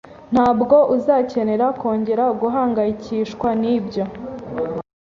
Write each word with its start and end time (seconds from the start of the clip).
Ntabwo 0.33 0.77
uzakenera 0.95 1.65
kongera 1.79 2.25
guhangayikishwa 2.39 3.47
nibyo. 3.61 4.03